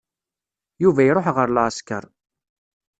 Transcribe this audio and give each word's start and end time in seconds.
Yuba 0.81 1.01
iruḥ 1.03 1.27
ɣer 1.35 1.47
leɛsker. 1.51 2.03